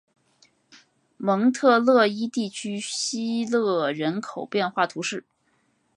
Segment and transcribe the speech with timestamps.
[1.17, 5.25] 蒙特勒伊地区希勒人口变化图示